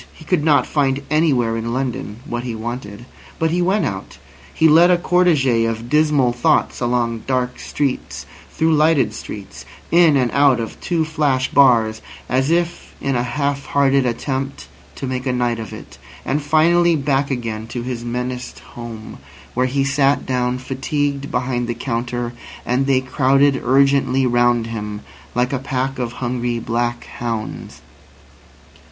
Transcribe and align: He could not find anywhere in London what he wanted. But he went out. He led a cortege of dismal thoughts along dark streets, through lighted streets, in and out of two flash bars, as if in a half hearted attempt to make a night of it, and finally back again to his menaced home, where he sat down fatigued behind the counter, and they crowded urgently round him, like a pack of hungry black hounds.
He 0.15 0.25
could 0.25 0.43
not 0.43 0.65
find 0.65 1.03
anywhere 1.11 1.55
in 1.55 1.75
London 1.75 2.21
what 2.25 2.41
he 2.43 2.55
wanted. 2.55 3.05
But 3.37 3.51
he 3.51 3.61
went 3.61 3.85
out. 3.85 4.17
He 4.51 4.67
led 4.67 4.89
a 4.89 4.97
cortege 4.97 5.65
of 5.69 5.91
dismal 5.91 6.33
thoughts 6.33 6.79
along 6.81 7.25
dark 7.27 7.59
streets, 7.59 8.25
through 8.49 8.73
lighted 8.73 9.13
streets, 9.13 9.63
in 9.91 10.17
and 10.17 10.31
out 10.31 10.59
of 10.59 10.81
two 10.81 11.05
flash 11.05 11.51
bars, 11.51 12.01
as 12.27 12.49
if 12.49 12.95
in 12.99 13.15
a 13.15 13.21
half 13.21 13.67
hearted 13.67 14.07
attempt 14.07 14.67
to 14.95 15.05
make 15.05 15.27
a 15.27 15.31
night 15.31 15.59
of 15.59 15.71
it, 15.71 15.99
and 16.25 16.41
finally 16.41 16.95
back 16.95 17.29
again 17.29 17.67
to 17.67 17.83
his 17.83 18.03
menaced 18.03 18.57
home, 18.73 19.19
where 19.53 19.67
he 19.67 19.83
sat 19.83 20.25
down 20.25 20.57
fatigued 20.57 21.29
behind 21.29 21.67
the 21.67 21.75
counter, 21.75 22.33
and 22.65 22.87
they 22.87 23.01
crowded 23.01 23.61
urgently 23.63 24.25
round 24.25 24.65
him, 24.65 25.01
like 25.35 25.53
a 25.53 25.59
pack 25.59 25.99
of 25.99 26.13
hungry 26.13 26.57
black 26.57 27.03
hounds. 27.03 27.83